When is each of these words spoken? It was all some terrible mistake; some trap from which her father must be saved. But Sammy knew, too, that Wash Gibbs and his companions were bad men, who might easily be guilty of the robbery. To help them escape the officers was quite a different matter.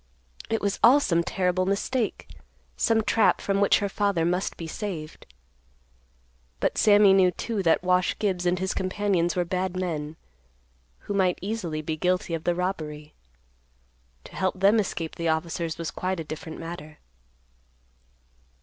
It 0.49 0.61
was 0.63 0.79
all 0.83 0.99
some 0.99 1.21
terrible 1.21 1.67
mistake; 1.67 2.27
some 2.75 3.03
trap 3.03 3.39
from 3.39 3.61
which 3.61 3.77
her 3.77 3.87
father 3.87 4.25
must 4.25 4.57
be 4.57 4.65
saved. 4.65 5.27
But 6.59 6.75
Sammy 6.79 7.13
knew, 7.13 7.29
too, 7.29 7.61
that 7.61 7.83
Wash 7.83 8.17
Gibbs 8.17 8.47
and 8.47 8.57
his 8.57 8.73
companions 8.73 9.35
were 9.35 9.45
bad 9.45 9.77
men, 9.77 10.15
who 11.01 11.13
might 11.13 11.37
easily 11.39 11.83
be 11.83 11.97
guilty 11.97 12.33
of 12.33 12.45
the 12.45 12.55
robbery. 12.55 13.13
To 14.23 14.35
help 14.35 14.59
them 14.59 14.79
escape 14.79 15.13
the 15.17 15.29
officers 15.29 15.77
was 15.77 15.91
quite 15.91 16.19
a 16.19 16.23
different 16.23 16.57
matter. 16.59 16.97